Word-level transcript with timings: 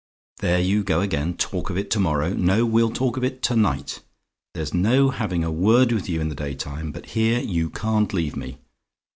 There 0.39 0.59
you 0.59 0.83
go 0.83 1.01
again! 1.01 1.35
Talk 1.37 1.69
of 1.69 1.77
it 1.77 1.91
to 1.91 1.99
morrow! 1.99 2.33
No; 2.33 2.65
we'll 2.65 2.89
talk 2.89 3.17
of 3.17 3.23
it 3.23 3.43
to 3.43 3.55
night. 3.55 4.01
There's 4.55 4.73
no 4.73 5.11
having 5.11 5.43
a 5.43 5.51
word 5.51 5.91
with 5.91 6.09
you 6.09 6.19
in 6.19 6.27
the 6.29 6.33
daytime 6.33 6.91
but 6.91 7.05
here 7.09 7.39
you 7.39 7.69
can't 7.69 8.11
leave 8.11 8.35
me. 8.35 8.57